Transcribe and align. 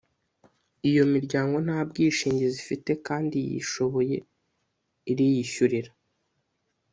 Iyo 0.89 0.99
imiryango 1.07 1.55
nta 1.65 1.79
bwishingizi 1.89 2.57
ifite 2.63 2.91
kandi 3.07 3.37
yishoboye 3.49 4.15
iriyishyurira 5.11 5.91